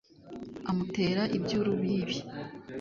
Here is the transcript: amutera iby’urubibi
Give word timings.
amutera 0.69 1.23
iby’urubibi 1.37 2.17